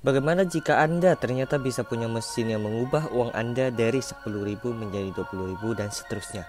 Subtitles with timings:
[0.00, 4.32] Bagaimana jika Anda ternyata bisa punya mesin yang mengubah uang Anda dari 10.000
[4.72, 6.48] menjadi 20.000 dan seterusnya?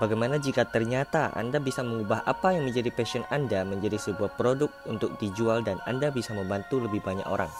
[0.00, 5.12] Bagaimana jika ternyata Anda bisa mengubah apa yang menjadi passion Anda menjadi sebuah produk untuk
[5.20, 7.52] dijual dan Anda bisa membantu lebih banyak orang?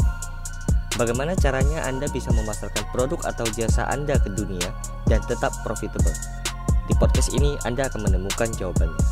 [0.96, 4.72] Bagaimana caranya Anda bisa memasarkan produk atau jasa Anda ke dunia
[5.04, 6.16] dan tetap profitable?
[6.88, 9.04] Di podcast ini Anda akan menemukan jawabannya.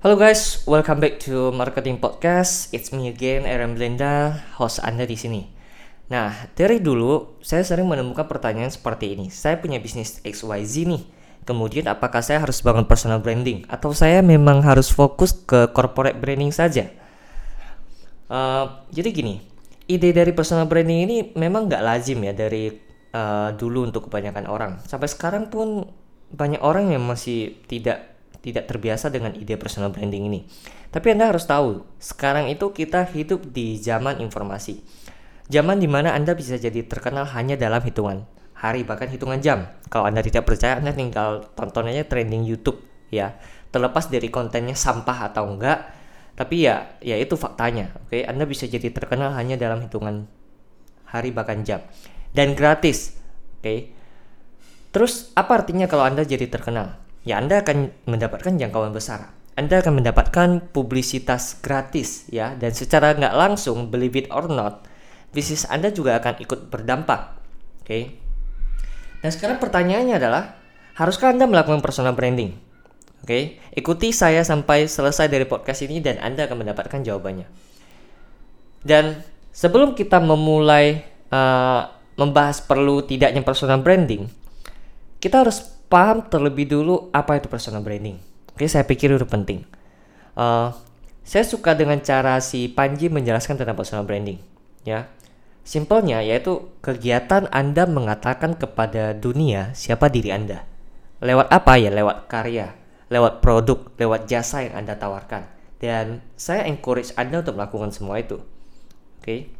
[0.00, 2.72] Halo guys, welcome back to Marketing Podcast.
[2.72, 5.44] It's me again, Aaron Belinda, host Anda di sini.
[6.08, 9.28] Nah, dari dulu saya sering menemukan pertanyaan seperti ini.
[9.28, 11.04] Saya punya bisnis XYZ nih.
[11.44, 16.48] Kemudian apakah saya harus bangun personal branding atau saya memang harus fokus ke corporate branding
[16.48, 16.88] saja?
[18.32, 19.44] Uh, jadi gini,
[19.84, 22.72] ide dari personal branding ini memang nggak lazim ya dari
[23.12, 24.80] uh, dulu untuk kebanyakan orang.
[24.80, 25.84] Sampai sekarang pun
[26.32, 28.09] banyak orang yang masih tidak
[28.40, 30.40] tidak terbiasa dengan ide personal branding ini.
[30.90, 34.80] Tapi Anda harus tahu, sekarang itu kita hidup di zaman informasi.
[35.50, 38.24] Zaman di mana Anda bisa jadi terkenal hanya dalam hitungan
[38.60, 39.72] hari bahkan hitungan jam.
[39.88, 43.40] Kalau Anda tidak percaya, Anda tinggal tonton aja trending YouTube ya.
[43.72, 45.88] Terlepas dari kontennya sampah atau enggak,
[46.36, 47.96] tapi ya ya itu faktanya.
[48.04, 50.28] Oke, Anda bisa jadi terkenal hanya dalam hitungan
[51.08, 51.80] hari bahkan jam
[52.36, 53.16] dan gratis.
[53.58, 53.96] Oke.
[54.90, 56.98] Terus apa artinya kalau Anda jadi terkenal?
[57.26, 59.32] Ya Anda akan mendapatkan jangkauan besar.
[59.58, 64.88] Anda akan mendapatkan publisitas gratis ya dan secara nggak langsung believe it or not
[65.30, 67.38] bisnis Anda juga akan ikut berdampak.
[67.82, 67.86] Oke.
[67.86, 68.02] Okay?
[69.20, 70.58] Dan sekarang pertanyaannya adalah
[70.96, 72.56] haruskah Anda melakukan personal branding?
[73.20, 73.42] Oke, okay?
[73.76, 77.44] ikuti saya sampai selesai dari podcast ini dan Anda akan mendapatkan jawabannya.
[78.80, 79.20] Dan
[79.52, 81.84] sebelum kita memulai uh,
[82.16, 84.24] membahas perlu tidaknya personal branding,
[85.20, 88.16] kita harus paham terlebih dulu apa itu personal branding.
[88.54, 89.66] Oke, saya pikir itu penting.
[90.38, 90.70] Uh,
[91.26, 94.38] saya suka dengan cara si Panji menjelaskan tentang personal branding.
[94.86, 95.10] Ya,
[95.66, 100.64] simpelnya yaitu kegiatan Anda mengatakan kepada dunia siapa diri Anda.
[101.20, 101.92] Lewat apa ya?
[101.92, 102.72] Lewat karya,
[103.12, 105.44] lewat produk, lewat jasa yang Anda tawarkan.
[105.76, 108.40] Dan saya encourage Anda untuk melakukan semua itu.
[109.20, 109.52] Oke.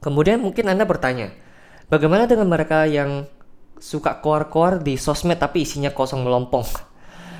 [0.00, 1.36] Kemudian mungkin Anda bertanya,
[1.92, 3.28] bagaimana dengan mereka yang
[3.80, 6.68] suka keluar-keluar di sosmed tapi isinya kosong melompong.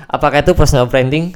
[0.09, 1.31] Apakah itu personal branding?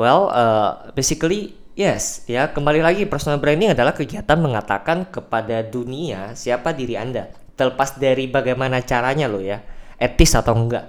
[0.00, 2.24] Well, uh, basically yes.
[2.26, 7.30] Ya, kembali lagi personal branding adalah kegiatan mengatakan kepada dunia siapa diri Anda.
[7.54, 9.62] Terlepas dari bagaimana caranya lo ya,
[10.00, 10.84] etis atau enggak.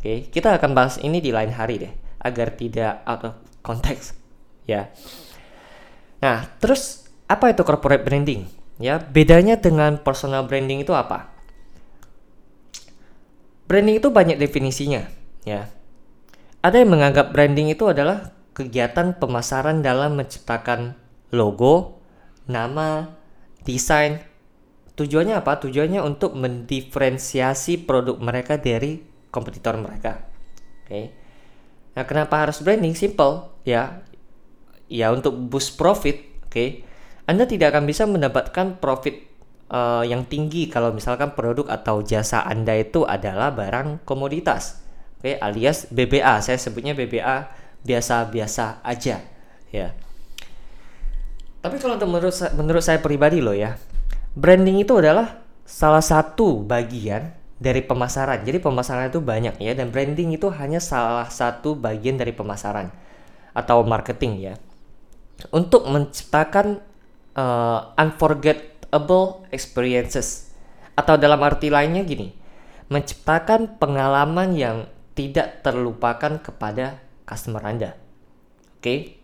[0.00, 0.18] Oke, okay?
[0.32, 1.92] kita akan bahas ini di lain hari deh,
[2.24, 4.16] agar tidak out of context.
[4.64, 4.90] Ya.
[6.24, 8.48] Nah, terus apa itu corporate branding?
[8.80, 11.29] Ya, bedanya dengan personal branding itu apa?
[13.70, 15.06] Branding itu banyak definisinya,
[15.46, 15.70] ya.
[16.58, 20.98] Ada yang menganggap branding itu adalah kegiatan pemasaran dalam menciptakan
[21.30, 22.02] logo,
[22.50, 23.14] nama,
[23.62, 24.26] desain.
[24.98, 25.62] Tujuannya apa?
[25.62, 30.18] Tujuannya untuk mendiferensiasi produk mereka dari kompetitor mereka.
[30.82, 30.90] Oke.
[30.90, 31.04] Okay.
[31.94, 32.98] Nah, kenapa harus branding?
[32.98, 34.02] Simple, ya.
[34.90, 36.50] Ya untuk boost profit, oke.
[36.50, 36.68] Okay.
[37.30, 39.29] Anda tidak akan bisa mendapatkan profit
[39.70, 44.82] uh, yang tinggi kalau misalkan produk atau jasa Anda itu adalah barang komoditas.
[45.22, 46.42] Oke, okay, alias BBA.
[46.42, 47.48] Saya sebutnya BBA
[47.86, 49.24] biasa-biasa aja,
[49.72, 49.88] ya.
[51.60, 53.76] Tapi kalau menurut menurut saya pribadi loh ya,
[54.32, 58.40] branding itu adalah salah satu bagian dari pemasaran.
[58.48, 62.88] Jadi pemasaran itu banyak ya dan branding itu hanya salah satu bagian dari pemasaran
[63.52, 64.54] atau marketing ya.
[65.52, 66.80] Untuk menciptakan
[67.36, 70.50] uh, unforget unforgettable experiences.
[70.98, 72.34] Atau dalam arti lainnya gini
[72.90, 77.94] menciptakan pengalaman yang tidak terlupakan kepada customer Anda.
[78.82, 79.22] Oke?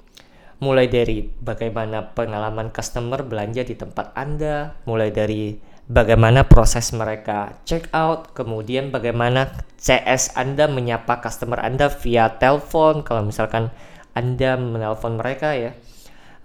[0.62, 5.59] Mulai dari bagaimana pengalaman customer belanja di tempat Anda mulai dari
[5.91, 13.27] bagaimana proses mereka check out, kemudian bagaimana CS Anda menyapa customer Anda via telepon kalau
[13.27, 13.69] misalkan
[14.16, 15.75] Anda menelpon mereka ya.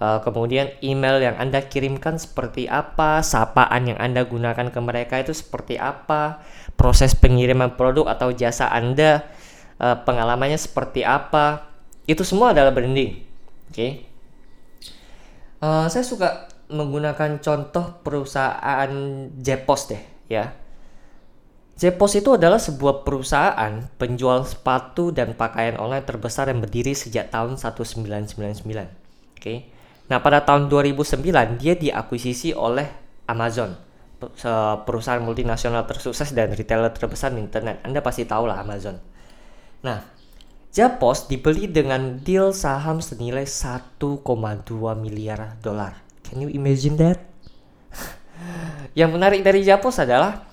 [0.02, 5.30] Uh, kemudian email yang Anda kirimkan seperti apa, sapaan yang Anda gunakan ke mereka itu
[5.30, 6.42] seperti apa,
[6.74, 9.30] proses pengiriman produk atau jasa Anda,
[9.78, 11.70] uh, pengalamannya seperti apa,
[12.10, 13.14] itu semua adalah branding.
[13.70, 13.92] Oke, okay?
[15.62, 18.90] uh, saya suka menggunakan contoh perusahaan
[19.38, 20.50] Jepos deh, ya.
[21.78, 27.62] Jepos itu adalah sebuah perusahaan penjual sepatu dan pakaian online terbesar yang berdiri sejak tahun
[27.62, 28.66] 1999.
[28.66, 28.90] Oke.
[29.38, 29.60] Okay?
[30.10, 32.88] Nah, pada tahun 2009 dia diakuisisi oleh
[33.30, 33.78] Amazon,
[34.86, 37.82] perusahaan multinasional tersukses dan retailer terbesar di internet.
[37.86, 38.98] Anda pasti tahu lah Amazon.
[39.82, 40.02] Nah,
[40.72, 44.00] Japos dibeli dengan deal saham senilai 1,2
[44.96, 47.20] miliar dolar Can you imagine that?
[49.00, 50.48] yang menarik dari Japos adalah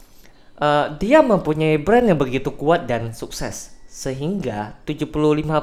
[0.58, 5.54] uh, dia mempunyai brand yang begitu kuat dan sukses sehingga 75%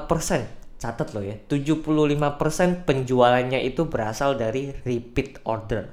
[0.85, 5.89] catat loh ya 75% penjualannya itu berasal dari repeat order.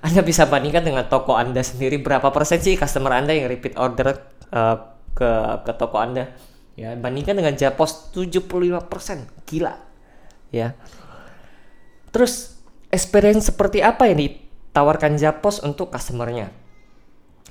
[0.00, 4.16] Anda bisa bandingkan dengan toko Anda sendiri berapa persen sih customer Anda yang repeat order
[4.48, 4.76] uh,
[5.12, 5.30] ke
[5.68, 6.32] ke toko Anda?
[6.72, 8.88] Ya bandingkan dengan Japos 75%
[9.44, 9.76] gila.
[10.48, 10.72] Ya.
[12.08, 12.56] Terus
[12.88, 16.48] experience seperti apa yang ditawarkan Japos untuk customernya?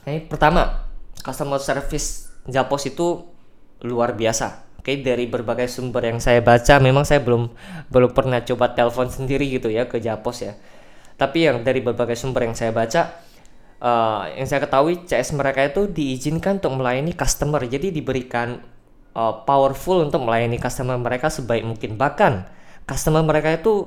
[0.02, 0.90] Oke, pertama
[1.22, 3.30] customer service Japos itu
[3.86, 7.54] luar biasa Oke dari berbagai sumber yang saya baca memang saya belum
[7.94, 10.58] belum pernah coba telepon sendiri gitu ya ke Japos ya.
[11.22, 13.14] Tapi yang dari berbagai sumber yang saya baca
[13.78, 17.62] uh, yang saya ketahui CS mereka itu diizinkan untuk melayani customer.
[17.62, 18.58] Jadi diberikan
[19.14, 21.94] uh, powerful untuk melayani customer mereka sebaik mungkin.
[22.02, 22.50] Bahkan
[22.90, 23.86] customer mereka itu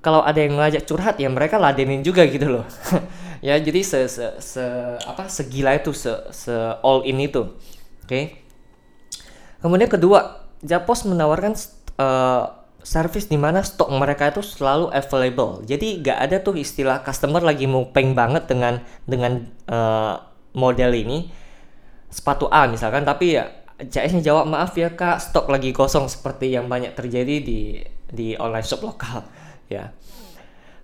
[0.00, 2.64] kalau ada yang ngajak curhat ya mereka ladenin juga gitu loh.
[3.44, 4.64] ya jadi se, se, se
[5.04, 7.44] apa segila itu se, se all in itu.
[7.44, 8.08] Oke.
[8.08, 8.24] Okay?
[9.64, 11.56] Kemudian kedua, Japos menawarkan
[11.96, 12.52] uh,
[12.84, 15.64] service di mana stok mereka itu selalu available.
[15.64, 20.20] Jadi nggak ada tuh istilah customer lagi mau peng banget dengan dengan uh,
[20.52, 21.32] model ini
[22.12, 23.48] sepatu A misalkan, tapi ya
[23.80, 28.68] CS-nya jawab maaf ya kak stok lagi kosong seperti yang banyak terjadi di di online
[28.68, 29.24] shop lokal
[29.72, 29.96] ya.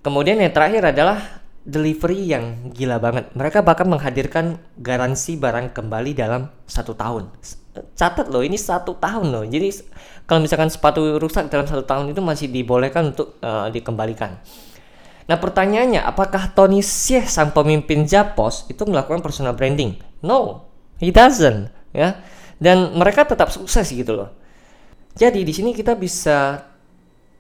[0.01, 3.31] Kemudian yang terakhir adalah delivery yang gila banget.
[3.39, 7.31] Mereka bahkan menghadirkan garansi barang kembali dalam satu tahun.
[7.95, 9.47] Catat loh ini satu tahun loh.
[9.47, 9.71] Jadi
[10.27, 14.43] kalau misalkan sepatu rusak dalam satu tahun itu masih dibolehkan untuk uh, dikembalikan.
[15.31, 19.95] Nah pertanyaannya apakah Tony Xie sang pemimpin Japos itu melakukan personal branding?
[20.27, 20.67] No
[20.99, 22.19] he doesn't ya.
[22.59, 24.29] Dan mereka tetap sukses gitu loh.
[25.15, 26.67] Jadi di sini kita bisa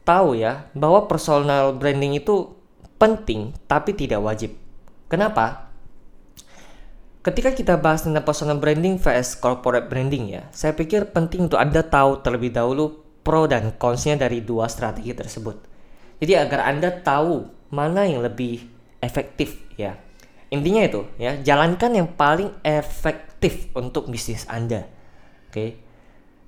[0.06, 2.59] tahu ya bahwa personal branding itu
[3.00, 4.52] penting tapi tidak wajib
[5.08, 5.70] kenapa
[7.20, 11.84] Ketika kita bahas tentang personal branding vs corporate branding ya, saya pikir penting untuk Anda
[11.84, 15.60] tahu terlebih dahulu pro dan consnya dari dua strategi tersebut.
[16.16, 17.44] Jadi agar Anda tahu
[17.76, 18.64] mana yang lebih
[19.04, 20.00] efektif ya.
[20.48, 24.88] Intinya itu ya, jalankan yang paling efektif untuk bisnis Anda.
[25.52, 25.76] Oke.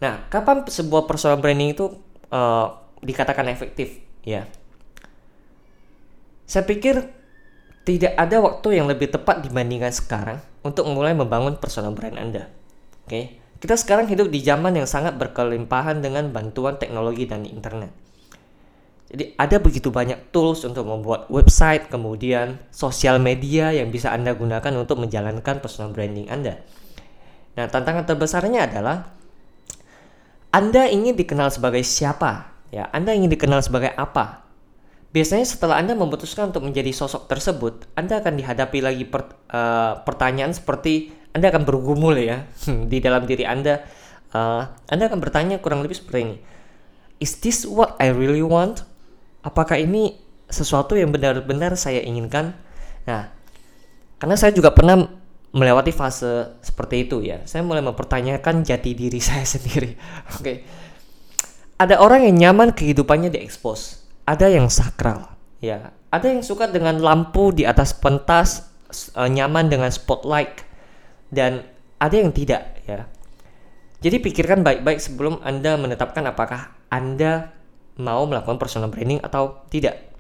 [0.00, 2.00] Nah, kapan sebuah personal branding itu
[2.32, 4.48] uh, dikatakan efektif ya?
[6.52, 7.00] Saya pikir
[7.88, 12.52] tidak ada waktu yang lebih tepat dibandingkan sekarang untuk mulai membangun personal brand Anda.
[13.08, 17.88] Oke, kita sekarang hidup di zaman yang sangat berkelimpahan dengan bantuan teknologi dan internet.
[19.08, 24.76] Jadi ada begitu banyak tools untuk membuat website, kemudian sosial media yang bisa Anda gunakan
[24.76, 26.60] untuk menjalankan personal branding Anda.
[27.56, 29.08] Nah, tantangan terbesarnya adalah
[30.52, 32.52] Anda ingin dikenal sebagai siapa?
[32.68, 34.41] Ya, Anda ingin dikenal sebagai apa?
[35.12, 40.56] Biasanya setelah Anda memutuskan untuk menjadi sosok tersebut, Anda akan dihadapi lagi per, uh, pertanyaan
[40.56, 42.48] seperti Anda akan bergumul ya
[42.90, 43.84] di dalam diri Anda.
[44.32, 46.36] Uh, anda akan bertanya kurang lebih seperti ini.
[47.20, 48.80] Is this what I really want?
[49.44, 50.16] Apakah ini
[50.48, 52.56] sesuatu yang benar-benar saya inginkan?
[53.04, 53.28] Nah,
[54.16, 55.04] karena saya juga pernah
[55.52, 57.44] melewati fase seperti itu ya.
[57.44, 59.92] Saya mulai mempertanyakan jati diri saya sendiri.
[60.32, 60.40] Oke.
[60.40, 60.56] Okay.
[61.76, 65.32] Ada orang yang nyaman kehidupannya diekspos ada yang sakral.
[65.62, 68.68] Ya ada yang suka dengan lampu di atas pentas
[69.16, 70.60] uh, nyaman dengan spotlight
[71.32, 71.64] dan
[71.96, 73.08] ada yang tidak ya.
[74.04, 77.56] Jadi pikirkan baik-baik sebelum anda menetapkan apakah anda
[77.96, 80.12] mau melakukan personal branding atau tidak.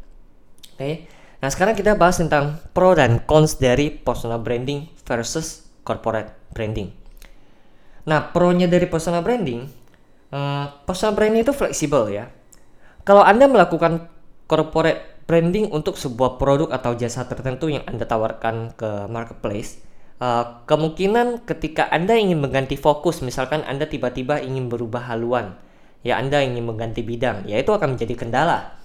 [0.72, 0.80] Oke?
[0.80, 0.94] Okay?
[1.42, 6.94] nah sekarang kita bahas tentang pro dan cons dari personal branding versus corporate branding.
[8.08, 9.66] Nah pro nya dari personal branding
[10.32, 12.30] uh, personal branding itu fleksibel ya
[13.02, 14.06] kalau Anda melakukan
[14.46, 19.80] corporate branding untuk sebuah produk atau jasa tertentu yang Anda tawarkan ke marketplace,
[20.22, 25.58] uh, kemungkinan ketika Anda ingin mengganti fokus, misalkan Anda tiba-tiba ingin berubah haluan,
[26.06, 28.78] ya Anda ingin mengganti bidang, ya itu akan menjadi kendala.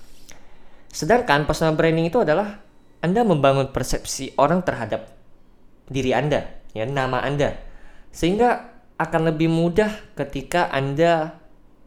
[0.89, 2.63] Sedangkan personal branding itu adalah
[3.05, 5.13] Anda membangun persepsi orang terhadap
[5.91, 7.53] diri Anda, ya nama Anda.
[8.09, 11.36] Sehingga akan lebih mudah ketika Anda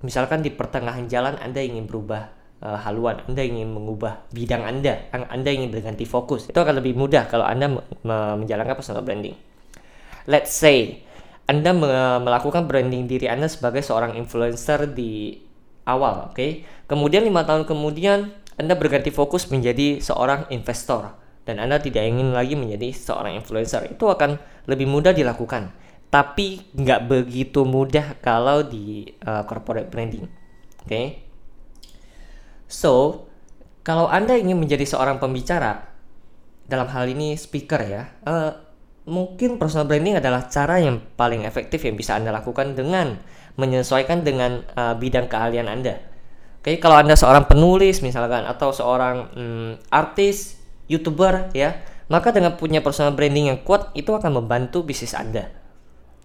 [0.01, 2.33] Misalkan di pertengahan jalan Anda ingin berubah
[2.65, 6.49] uh, haluan, Anda ingin mengubah bidang Anda, Anda ingin berganti fokus.
[6.49, 7.69] Itu akan lebih mudah kalau Anda
[8.05, 9.37] menjalankan personal branding.
[10.25, 11.05] Let's say
[11.45, 11.75] Anda
[12.23, 15.37] melakukan branding diri Anda sebagai seorang influencer di
[15.85, 16.37] awal, oke?
[16.37, 16.51] Okay?
[16.87, 18.31] Kemudian lima tahun kemudian
[18.61, 21.17] Anda berganti fokus menjadi seorang investor
[21.49, 23.89] dan Anda tidak ingin lagi menjadi seorang influencer.
[23.91, 24.39] Itu akan
[24.69, 25.73] lebih mudah dilakukan
[26.11, 30.27] tapi nggak begitu mudah kalau di uh, corporate branding.
[30.83, 30.87] Oke.
[30.91, 31.07] Okay?
[32.67, 33.27] So,
[33.87, 35.87] kalau Anda ingin menjadi seorang pembicara,
[36.67, 38.55] dalam hal ini speaker ya, uh,
[39.07, 43.19] mungkin personal branding adalah cara yang paling efektif yang bisa Anda lakukan dengan
[43.59, 45.99] menyesuaikan dengan uh, bidang keahlian Anda.
[46.63, 52.83] Oke, kalau Anda seorang penulis misalkan atau seorang um, artis, YouTuber ya, maka dengan punya
[52.83, 55.60] personal branding yang kuat itu akan membantu bisnis Anda.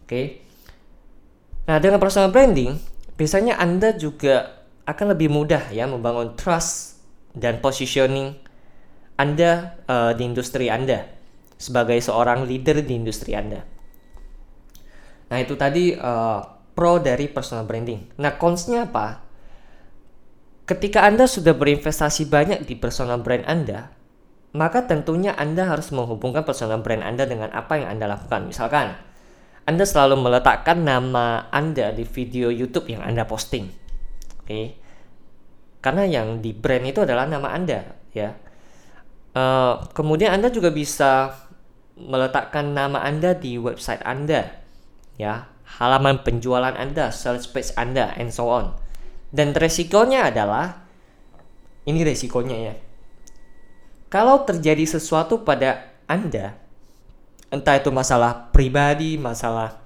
[0.05, 0.45] Oke.
[1.65, 2.77] Nah, dengan personal branding,
[3.17, 7.01] biasanya Anda juga akan lebih mudah ya membangun trust
[7.33, 8.37] dan positioning
[9.17, 11.09] Anda uh, di industri Anda
[11.57, 13.65] sebagai seorang leader di industri Anda.
[15.33, 16.39] Nah, itu tadi uh,
[16.77, 18.21] pro dari personal branding.
[18.21, 19.25] Nah, consnya apa?
[20.69, 23.89] Ketika Anda sudah berinvestasi banyak di personal brand Anda,
[24.53, 28.49] maka tentunya Anda harus menghubungkan personal brand Anda dengan apa yang Anda lakukan.
[28.49, 28.97] Misalkan,
[29.65, 33.73] anda selalu meletakkan nama Anda di video YouTube yang Anda posting.
[34.45, 34.77] Oke.
[35.81, 37.81] Karena yang di brand itu adalah nama Anda,
[38.13, 38.37] ya.
[39.33, 41.33] Uh, kemudian Anda juga bisa
[41.97, 44.53] meletakkan nama Anda di website Anda,
[45.17, 45.49] ya,
[45.81, 48.77] halaman penjualan Anda, sales page Anda, and so on.
[49.33, 50.85] Dan resikonya adalah
[51.89, 52.73] ini resikonya ya.
[54.13, 56.64] Kalau terjadi sesuatu pada Anda
[57.55, 59.79] entah itu masalah pribadi, masalah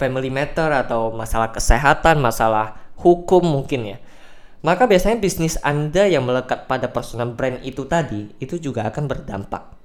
[0.00, 3.98] family matter atau masalah kesehatan, masalah hukum mungkin ya.
[4.60, 9.80] Maka biasanya bisnis Anda yang melekat pada personal brand itu tadi itu juga akan berdampak.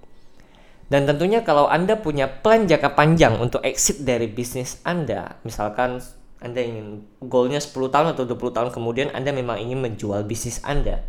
[0.85, 5.97] Dan tentunya kalau Anda punya plan jangka panjang untuk exit dari bisnis Anda, misalkan
[6.43, 11.01] Anda ingin goalnya 10 tahun atau 20 tahun kemudian Anda memang ingin menjual bisnis Anda.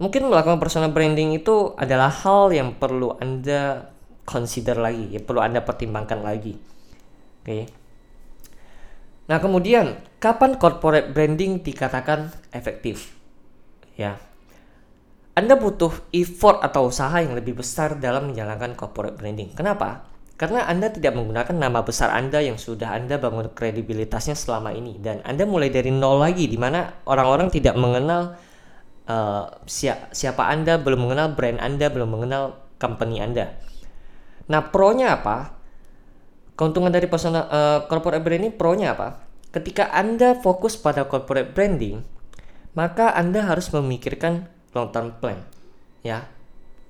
[0.00, 3.91] Mungkin melakukan personal branding itu adalah hal yang perlu Anda
[4.22, 6.54] consider lagi, ya perlu Anda pertimbangkan lagi.
[7.42, 7.46] Oke.
[7.46, 7.62] Okay.
[9.30, 13.14] Nah, kemudian kapan corporate branding dikatakan efektif?
[13.94, 14.18] Ya.
[15.32, 19.56] Anda butuh effort atau usaha yang lebih besar dalam menjalankan corporate branding.
[19.56, 20.12] Kenapa?
[20.36, 25.22] Karena Anda tidak menggunakan nama besar Anda yang sudah Anda bangun kredibilitasnya selama ini dan
[25.22, 28.36] Anda mulai dari nol lagi di mana orang-orang tidak mengenal
[29.06, 29.62] uh,
[30.12, 33.54] siapa Anda, belum mengenal brand Anda, belum mengenal company Anda.
[34.50, 35.54] Nah, pro-nya apa?
[36.58, 39.22] Keuntungan dari personal uh, corporate branding pro-nya apa?
[39.52, 42.00] Ketika Anda fokus pada corporate branding,
[42.72, 45.44] maka Anda harus memikirkan long term plan,
[46.00, 46.24] ya.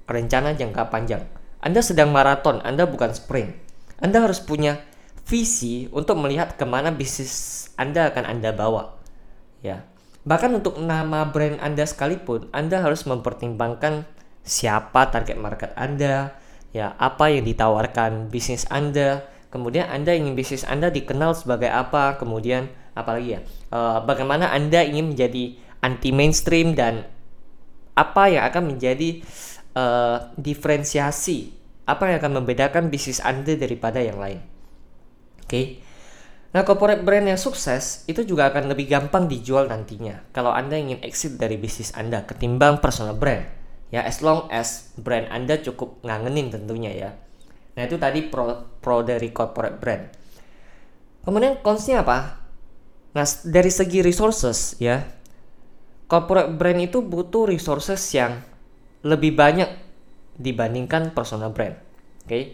[0.07, 1.27] Rencana jangka panjang.
[1.63, 3.55] Anda sedang maraton, Anda bukan sprint.
[4.03, 4.83] Anda harus punya
[5.27, 8.99] visi untuk melihat ke mana bisnis Anda akan Anda bawa,
[9.63, 9.87] ya.
[10.23, 14.07] Bahkan untuk nama brand Anda sekalipun, Anda harus mempertimbangkan
[14.43, 16.35] siapa target market Anda,
[16.73, 22.73] ya apa yang ditawarkan bisnis Anda, kemudian Anda ingin bisnis Anda dikenal sebagai apa, kemudian
[22.97, 27.05] apalagi ya, uh, bagaimana Anda ingin menjadi anti mainstream dan
[27.93, 29.21] apa yang akan menjadi
[29.77, 31.53] uh, diferensiasi,
[31.85, 34.41] apa yang akan membedakan bisnis Anda daripada yang lain.
[35.45, 35.49] Oke.
[35.49, 35.67] Okay?
[36.53, 41.01] Nah, corporate brand yang sukses itu juga akan lebih gampang dijual nantinya kalau Anda ingin
[41.01, 43.62] exit dari bisnis Anda ketimbang personal brand
[43.93, 47.11] ya as long as brand Anda cukup ngangenin tentunya ya.
[47.77, 50.05] Nah, itu tadi pro pro dari corporate brand.
[51.23, 52.41] Kemudian consnya apa?
[53.13, 55.05] Nah, dari segi resources ya.
[56.09, 58.45] Corporate brand itu butuh resources yang
[59.05, 59.69] lebih banyak
[60.37, 61.77] dibandingkan personal brand.
[62.25, 62.29] Oke.
[62.29, 62.45] Okay?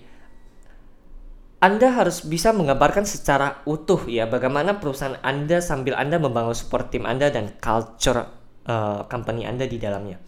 [1.59, 7.03] Anda harus bisa menggambarkan secara utuh ya bagaimana perusahaan Anda sambil Anda membangun support team
[7.03, 8.31] Anda dan culture
[8.63, 10.23] uh, company Anda di dalamnya.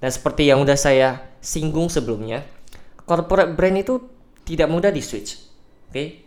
[0.00, 2.42] Dan seperti yang udah saya singgung sebelumnya,
[3.04, 4.00] corporate brand itu
[4.48, 5.36] tidak mudah di switch.
[5.92, 6.24] Oke.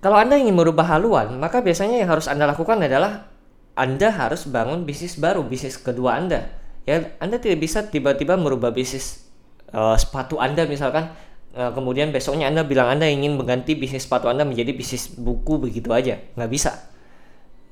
[0.00, 3.28] Kalau Anda ingin merubah haluan, maka biasanya yang harus Anda lakukan adalah
[3.76, 6.48] Anda harus bangun bisnis baru, bisnis kedua Anda.
[6.88, 9.26] Ya, Anda tidak bisa tiba-tiba merubah bisnis
[9.74, 11.10] uh, sepatu Anda misalkan
[11.58, 15.90] uh, kemudian besoknya Anda bilang Anda ingin mengganti bisnis sepatu Anda menjadi bisnis buku begitu
[15.90, 16.22] aja.
[16.38, 16.72] Nggak bisa.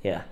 [0.05, 0.29] Ya.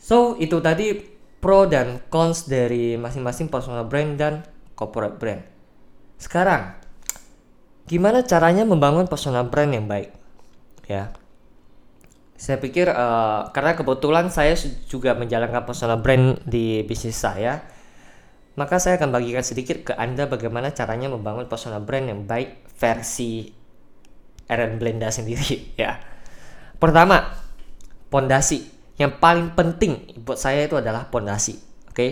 [0.00, 1.13] So, itu tadi
[1.44, 4.40] pro dan cons dari masing-masing personal brand dan
[4.72, 5.44] corporate brand.
[6.16, 6.72] Sekarang,
[7.84, 10.08] gimana caranya membangun personal brand yang baik?
[10.88, 11.12] Ya,
[12.34, 14.58] saya pikir uh, karena kebetulan saya
[14.88, 17.62] juga menjalankan personal brand di bisnis saya,
[18.58, 23.52] maka saya akan bagikan sedikit ke Anda bagaimana caranya membangun personal brand yang baik versi
[24.50, 26.00] Aaron Blenda sendiri ya.
[26.80, 27.36] Pertama,
[28.10, 31.58] pondasi yang paling penting buat saya itu adalah pondasi.
[31.90, 31.94] Oke.
[31.94, 32.10] Okay?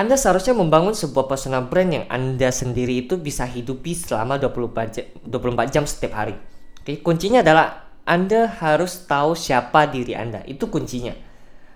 [0.00, 5.06] Anda seharusnya membangun sebuah personal brand yang Anda sendiri itu bisa hidupi selama 24 jam,
[5.28, 6.32] 24 jam setiap hari.
[6.80, 6.96] Oke, okay?
[7.04, 10.40] kuncinya adalah Anda harus tahu siapa diri Anda.
[10.48, 11.12] Itu kuncinya.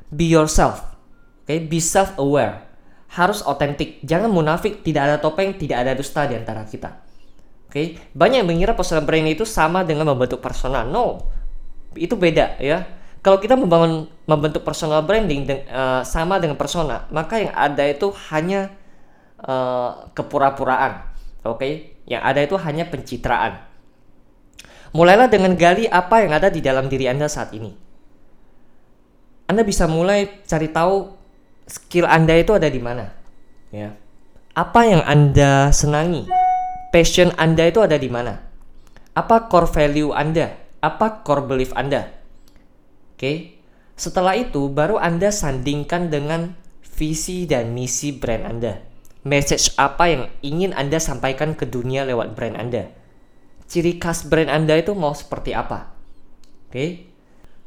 [0.08, 0.80] be yourself.
[1.44, 1.58] Oke, okay?
[1.60, 2.64] be self aware.
[3.12, 7.04] Harus otentik, jangan munafik, tidak ada topeng, tidak ada dusta di antara kita.
[7.68, 7.86] Oke, okay?
[8.16, 10.88] banyak yang mengira personal brand itu sama dengan membentuk personal.
[10.88, 11.28] No,
[11.96, 12.86] itu beda ya.
[13.24, 18.12] Kalau kita membangun membentuk personal branding de uh, sama dengan persona, maka yang ada itu
[18.28, 18.68] hanya
[19.40, 21.08] uh, kepura-puraan.
[21.44, 21.72] Oke, okay?
[22.04, 23.64] yang ada itu hanya pencitraan.
[24.92, 27.72] Mulailah dengan gali apa yang ada di dalam diri Anda saat ini.
[29.48, 31.12] Anda bisa mulai cari tahu
[31.68, 33.12] skill Anda itu ada di mana.
[33.72, 33.96] Ya.
[34.54, 36.30] Apa yang Anda senangi?
[36.94, 38.38] Passion Anda itu ada di mana?
[39.18, 40.63] Apa core value Anda?
[40.84, 42.12] Apa core belief Anda?
[43.16, 43.56] Oke.
[43.96, 48.84] Setelah itu baru Anda sandingkan dengan visi dan misi brand Anda.
[49.24, 52.92] Message apa yang ingin Anda sampaikan ke dunia lewat brand Anda?
[53.64, 55.96] Ciri khas brand Anda itu mau seperti apa?
[56.68, 57.08] Oke.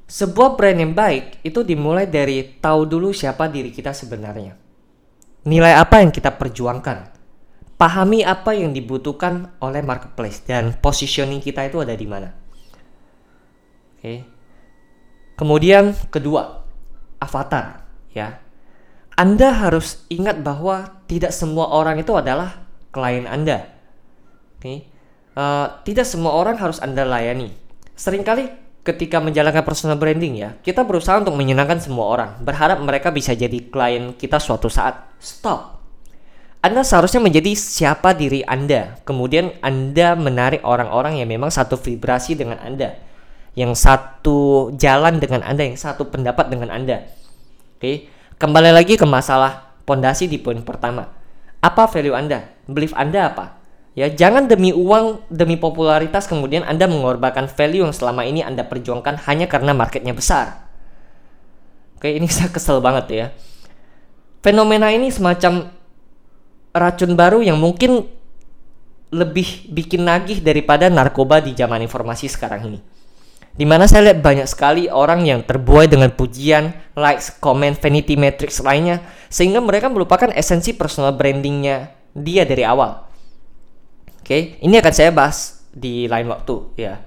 [0.05, 4.53] Sebuah brand yang baik itu dimulai dari tahu dulu siapa diri kita sebenarnya.
[5.49, 7.17] Nilai apa yang kita perjuangkan.
[7.81, 12.36] Pahami apa yang dibutuhkan oleh marketplace dan positioning kita itu ada di mana.
[14.07, 14.23] Oke.
[15.35, 16.63] Kemudian kedua,
[17.19, 17.83] avatar
[18.15, 18.39] ya.
[19.19, 22.63] Anda harus ingat bahwa tidak semua orang itu adalah
[22.95, 23.67] klien Anda.
[24.57, 24.87] Oke.
[25.37, 27.51] Uh, tidak semua orang harus Anda layani.
[27.93, 28.49] Seringkali
[28.81, 33.59] ketika menjalankan personal branding ya, kita berusaha untuk menyenangkan semua orang, berharap mereka bisa jadi
[33.67, 35.11] klien kita suatu saat.
[35.19, 35.77] Stop.
[36.61, 38.97] Anda seharusnya menjadi siapa diri Anda.
[39.05, 43.06] Kemudian Anda menarik orang-orang yang memang satu vibrasi dengan Anda.
[43.57, 47.09] Yang satu jalan dengan Anda, yang satu pendapat dengan Anda.
[47.81, 48.05] Oke.
[48.37, 51.09] Kembali lagi ke masalah pondasi di poin pertama.
[51.57, 52.53] Apa value Anda?
[52.69, 53.57] Belief Anda apa?
[53.97, 59.25] Ya, jangan demi uang, demi popularitas kemudian Anda mengorbankan value yang selama ini Anda perjuangkan
[59.25, 60.69] hanya karena marketnya besar.
[61.97, 63.25] Oke, ini saya kesel banget ya.
[64.45, 65.73] Fenomena ini semacam
[66.77, 68.05] racun baru yang mungkin
[69.09, 72.79] lebih bikin nagih daripada narkoba di zaman informasi sekarang ini.
[73.57, 78.61] Di mana saya lihat banyak sekali orang yang terbuai dengan pujian, likes, komen, vanity metrics
[78.61, 79.01] lainnya,
[79.33, 83.09] sehingga mereka melupakan esensi personal brandingnya dia dari awal.
[84.21, 87.01] Oke, ini akan saya bahas di lain waktu ya.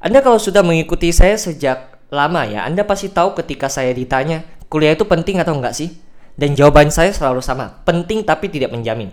[0.00, 4.96] Anda kalau sudah mengikuti saya sejak lama ya, Anda pasti tahu ketika saya ditanya, kuliah
[4.96, 5.92] itu penting atau enggak sih?
[6.36, 9.12] Dan jawaban saya selalu sama, penting tapi tidak menjamin.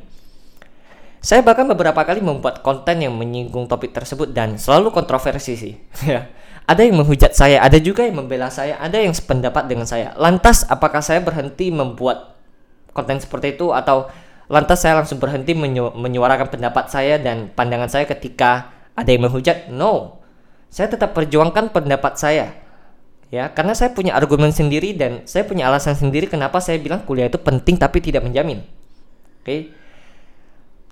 [1.23, 5.73] Saya bahkan beberapa kali membuat konten yang menyinggung topik tersebut dan selalu kontroversi sih.
[6.63, 10.15] Ada yang menghujat saya, ada juga yang membela saya, ada yang sependapat dengan saya.
[10.15, 12.39] Lantas apakah saya berhenti membuat
[12.95, 14.07] konten seperti itu atau
[14.51, 19.71] Lantas saya langsung berhenti menyu menyuarakan pendapat saya dan pandangan saya ketika ada yang menghujat.
[19.73, 20.21] No,
[20.67, 22.53] saya tetap perjuangkan pendapat saya.
[23.33, 27.33] Ya, karena saya punya argumen sendiri dan saya punya alasan sendiri kenapa saya bilang kuliah
[27.33, 28.61] itu penting tapi tidak menjamin.
[29.41, 29.41] Oke.
[29.41, 29.59] Okay?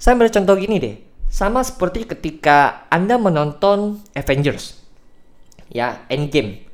[0.02, 0.96] Saya ambil contoh gini deh.
[1.30, 4.81] Sama seperti ketika Anda menonton Avengers.
[5.72, 6.68] Ya, Endgame.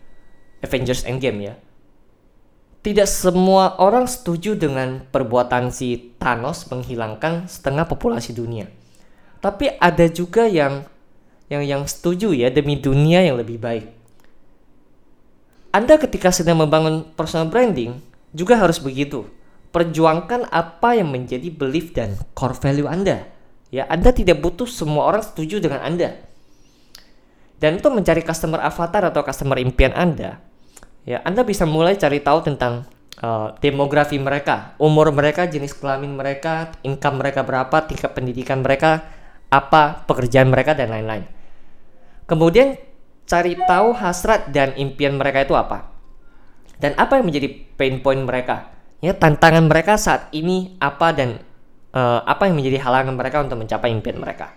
[0.65, 1.55] Avengers Endgame ya
[2.87, 8.71] tidak semua orang setuju dengan perbuatan si Thanos menghilangkan setengah populasi dunia.
[9.43, 10.87] Tapi ada juga yang
[11.51, 13.91] yang yang setuju ya demi dunia yang lebih baik.
[15.75, 17.99] Anda ketika sedang membangun personal branding
[18.31, 19.27] juga harus begitu.
[19.75, 23.27] Perjuangkan apa yang menjadi belief dan core value Anda.
[23.67, 26.23] Ya, Anda tidak butuh semua orang setuju dengan Anda.
[27.57, 30.37] Dan untuk mencari customer avatar atau customer impian Anda,
[31.09, 32.85] ya Anda bisa mulai cari tahu tentang
[33.21, 39.09] uh, demografi mereka, umur mereka, jenis kelamin mereka, income mereka berapa, tingkat pendidikan mereka,
[39.49, 41.25] apa pekerjaan mereka dan lain-lain.
[42.29, 42.77] Kemudian
[43.25, 45.89] cari tahu hasrat dan impian mereka itu apa.
[46.77, 48.69] Dan apa yang menjadi pain point mereka?
[49.01, 51.41] Ya, tantangan mereka saat ini apa dan
[51.93, 54.53] uh, apa yang menjadi halangan mereka untuk mencapai impian mereka.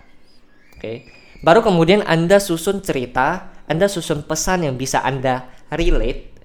[0.77, 0.81] Oke.
[0.81, 1.20] Okay.
[1.41, 6.37] Baru kemudian Anda susun cerita, Anda susun pesan yang bisa Anda relate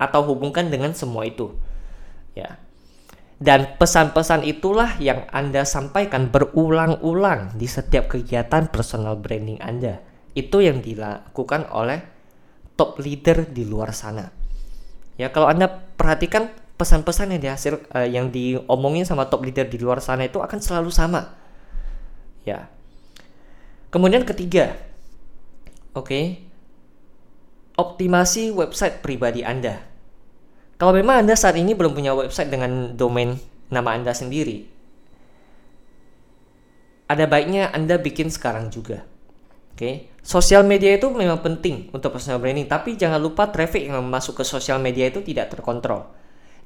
[0.00, 1.52] atau hubungkan dengan semua itu.
[2.32, 2.56] Ya.
[3.40, 10.00] Dan pesan-pesan itulah yang Anda sampaikan berulang-ulang di setiap kegiatan personal branding Anda.
[10.32, 12.04] Itu yang dilakukan oleh
[12.76, 14.32] top leader di luar sana.
[15.20, 16.48] Ya, kalau Anda perhatikan
[16.80, 20.88] pesan-pesan yang dihasil uh, yang diomongin sama top leader di luar sana itu akan selalu
[20.88, 21.36] sama.
[22.48, 22.72] Ya.
[23.90, 24.78] Kemudian ketiga.
[25.92, 26.06] Oke.
[26.06, 26.24] Okay,
[27.80, 29.80] optimasi website pribadi Anda.
[30.76, 33.36] Kalau memang Anda saat ini belum punya website dengan domain
[33.68, 34.64] nama Anda sendiri,
[37.10, 39.04] ada baiknya Anda bikin sekarang juga.
[39.74, 44.04] Oke, Oke, sosial media itu memang penting untuk personal branding, tapi jangan lupa traffic yang
[44.04, 46.04] masuk ke sosial media itu tidak terkontrol.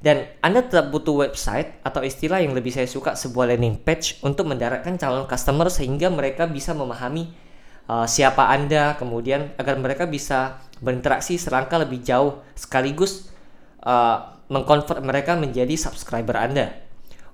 [0.05, 4.45] Dan Anda tetap butuh website atau istilah yang lebih saya suka sebuah landing page untuk
[4.45, 7.33] mendaratkan calon customer sehingga mereka bisa memahami
[7.89, 13.33] uh, siapa Anda, kemudian agar mereka bisa berinteraksi serangka lebih jauh sekaligus
[13.81, 16.85] uh, mengkonvert mereka menjadi subscriber Anda.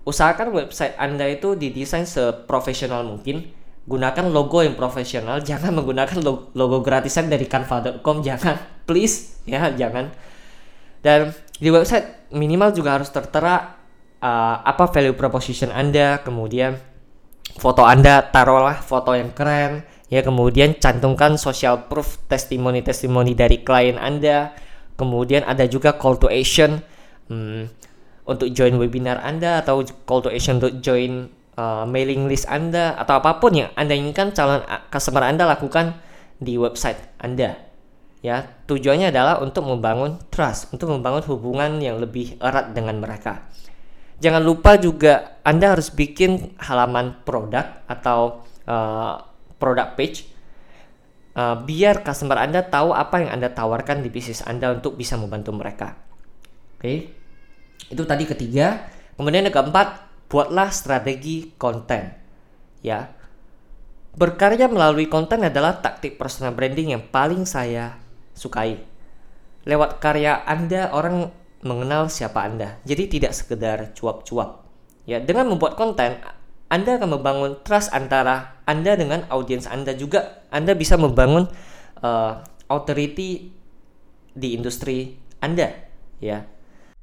[0.07, 3.51] Usahakan website Anda itu didesain seprofesional mungkin.
[3.83, 6.23] Gunakan logo yang profesional jangan menggunakan
[6.55, 8.55] logo, gratisan dari canva.com jangan.
[8.87, 10.30] Please ya jangan
[11.01, 13.77] dan di website minimal juga harus tertera
[14.21, 16.77] uh, apa value proposition anda kemudian
[17.57, 23.99] foto anda taruhlah foto yang keren ya kemudian cantumkan social proof testimoni testimoni dari klien
[23.99, 24.55] anda
[24.95, 26.79] kemudian ada juga call to action
[27.27, 27.67] hmm,
[28.25, 33.19] untuk join webinar anda atau call to action untuk join uh, mailing list Anda atau
[33.19, 35.97] apa pun yang Anda inginkan calon customer Anda lakukan
[36.41, 37.70] di website Anda.
[38.21, 43.49] Ya, tujuannya adalah untuk membangun trust, untuk membangun hubungan yang lebih erat dengan mereka.
[44.21, 49.25] Jangan lupa juga Anda harus bikin halaman produk atau uh,
[49.57, 50.17] product page
[51.33, 55.57] uh, biar customer Anda tahu apa yang Anda tawarkan di bisnis Anda untuk bisa membantu
[55.57, 55.97] mereka.
[56.77, 56.81] Oke.
[56.81, 56.97] Okay?
[57.89, 58.85] Itu tadi ketiga.
[59.17, 59.87] Kemudian yang keempat,
[60.29, 62.13] buatlah strategi konten.
[62.85, 63.11] Ya.
[64.13, 67.97] Berkarya melalui konten adalah taktik personal branding yang paling saya
[68.41, 68.81] sukai.
[69.69, 71.29] Lewat karya Anda orang
[71.61, 72.81] mengenal siapa Anda.
[72.81, 74.65] Jadi tidak sekedar cuap-cuap.
[75.05, 76.17] Ya, dengan membuat konten
[76.65, 81.45] Anda akan membangun trust antara Anda dengan audiens Anda juga Anda bisa membangun
[82.01, 82.33] uh,
[82.65, 83.53] authority
[84.33, 85.69] di industri Anda,
[86.17, 86.47] ya.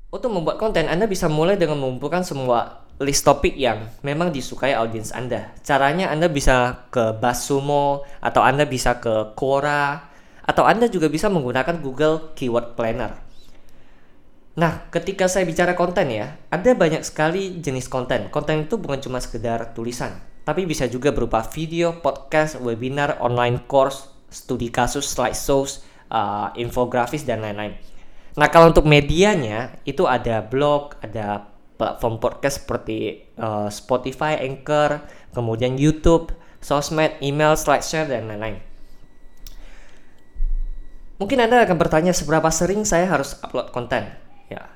[0.09, 5.13] Untuk membuat konten Anda bisa mulai dengan mengumpulkan semua list topik yang memang disukai audiens
[5.15, 5.55] Anda.
[5.63, 10.08] Caranya Anda bisa ke Basumo atau Anda bisa ke Quora
[10.49, 13.13] atau Anda juga bisa menggunakan Google Keyword Planner.
[14.59, 18.33] Nah, ketika saya bicara konten ya, ada banyak sekali jenis konten.
[18.33, 24.11] Konten itu bukan cuma sekedar tulisan, tapi bisa juga berupa video, podcast, webinar, online course,
[24.33, 27.79] studi kasus, slideshows, uh, infografis, dan lain-lain.
[28.35, 35.79] Nah, kalau untuk medianya, itu ada blog, ada platform podcast seperti uh, Spotify, Anchor, kemudian
[35.79, 38.68] YouTube, sosmed, email, SlideShare, dan lain-lain.
[41.19, 44.07] Mungkin Anda akan bertanya seberapa sering saya harus upload konten.
[44.47, 44.71] Ya.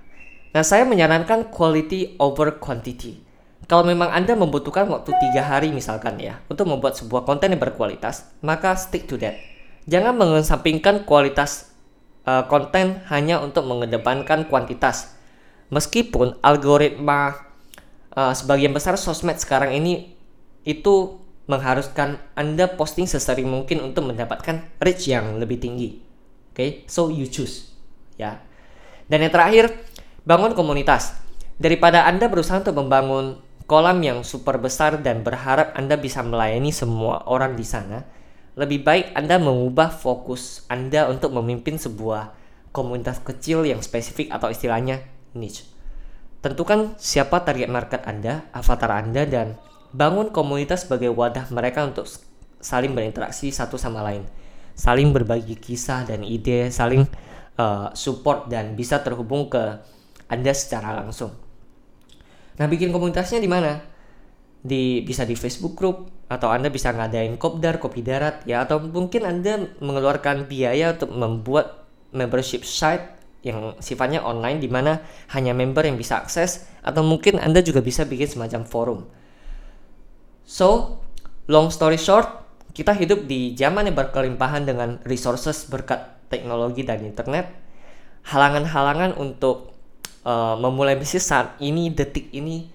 [0.51, 3.23] Nah, saya menyarankan quality over quantity.
[3.71, 8.27] Kalau memang Anda membutuhkan waktu tiga hari misalkan ya untuk membuat sebuah konten yang berkualitas,
[8.43, 9.39] maka stick to that.
[9.87, 11.73] Jangan mengesampingkan kualitas
[12.27, 15.15] uh, konten hanya untuk mengedepankan kuantitas
[15.73, 17.49] meskipun algoritma
[18.13, 20.13] uh, sebagian besar sosmed sekarang ini
[20.63, 21.19] itu
[21.51, 26.12] mengharuskan Anda posting sesering mungkin untuk mendapatkan reach yang lebih tinggi.
[26.53, 26.85] Okay?
[26.87, 27.73] so you choose
[28.21, 28.39] ya.
[29.11, 29.73] Dan yang terakhir,
[30.25, 31.19] bangun komunitas.
[31.61, 33.39] Daripada Anda berusaha untuk membangun
[33.69, 38.09] kolam yang super besar dan berharap Anda bisa melayani semua orang di sana,
[38.57, 42.35] lebih baik Anda mengubah fokus Anda untuk memimpin sebuah
[42.73, 45.05] komunitas kecil yang spesifik atau istilahnya
[45.37, 45.69] niche.
[46.43, 49.61] Tentukan siapa target market Anda, avatar Anda, dan
[49.95, 52.09] bangun komunitas sebagai wadah mereka untuk
[52.59, 54.27] saling berinteraksi satu sama lain,
[54.75, 57.05] saling berbagi kisah dan ide, saling
[57.59, 59.81] uh, support dan bisa terhubung ke
[60.29, 61.33] Anda secara langsung.
[62.57, 63.81] Nah, bikin komunitasnya di mana?
[64.63, 69.29] Di bisa di Facebook group atau Anda bisa ngadain kopdar, kopi darat ya atau mungkin
[69.29, 75.03] Anda mengeluarkan biaya untuk membuat membership site yang sifatnya online di mana
[75.35, 79.01] hanya member yang bisa akses atau mungkin Anda juga bisa bikin semacam forum.
[80.47, 80.99] So,
[81.51, 82.42] long story short,
[82.73, 87.53] kita hidup di zaman yang berkelimpahan dengan resources berkat teknologi dan internet.
[88.25, 89.77] Halangan-halangan untuk
[90.25, 92.73] uh, memulai bisnis saat ini, detik ini,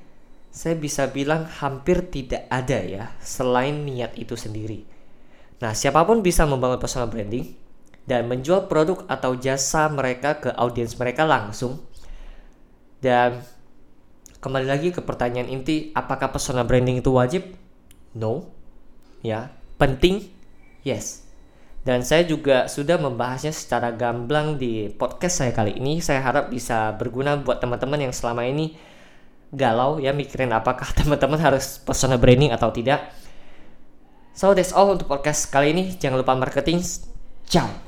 [0.54, 4.86] saya bisa bilang hampir tidak ada ya, selain niat itu sendiri.
[5.58, 7.58] Nah, siapa pun bisa membangun personal branding,
[8.08, 11.84] dan menjual produk atau jasa mereka ke audiens mereka langsung.
[13.04, 13.44] Dan
[14.40, 17.44] kembali lagi ke pertanyaan inti, apakah personal branding itu wajib?
[18.16, 18.54] No.
[19.26, 20.28] Ya, penting?
[20.82, 21.26] Yes.
[21.88, 26.04] Dan saya juga sudah membahasnya secara gamblang di podcast saya kali ini.
[26.04, 28.76] Saya harap bisa berguna buat teman-teman yang selama ini
[29.56, 33.08] galau ya mikirin apakah teman-teman harus personal branding atau tidak.
[34.36, 35.96] So that's all untuk podcast kali ini.
[35.96, 36.84] Jangan lupa marketing.
[37.48, 37.87] Ciao.